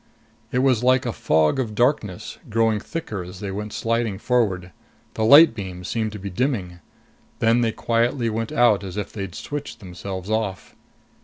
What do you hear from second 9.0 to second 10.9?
they'd switched themselves off.